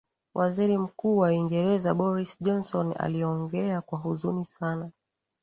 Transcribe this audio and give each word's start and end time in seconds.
waziri 0.33 0.77
mkuu 0.77 1.17
wa 1.17 1.27
uingereza 1.29 1.93
boris 1.93 2.37
johnson 2.41 2.95
aliongea 2.99 3.81
kwa 3.81 3.99
huzuni 3.99 4.45
sana 4.45 4.91